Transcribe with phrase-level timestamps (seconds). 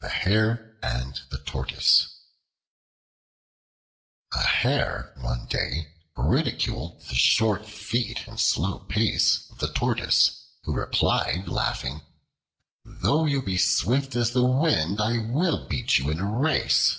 [0.00, 2.08] The Hare and the Tortoise
[4.32, 10.74] A HARE one day ridiculed the short feet and slow pace of the Tortoise, who
[10.74, 12.00] replied, laughing:
[12.84, 16.98] "Though you be swift as the wind, I will beat you in a race."